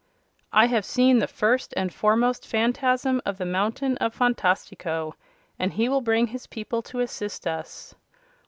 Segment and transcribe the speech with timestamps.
[0.51, 5.13] "I have seen the First and Foremost Phanfasm of the Mountain of Phantastico,
[5.59, 7.93] and he will bring his people to assist us."